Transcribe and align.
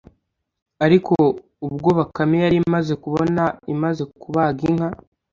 ariko 0.85 1.13
ubwo 1.67 1.89
bakame 1.99 2.37
yari 2.43 2.55
imaze 2.63 2.93
kubona 3.03 3.43
imaze 3.73 4.03
kubaga 4.21 4.61
inka 4.69 4.89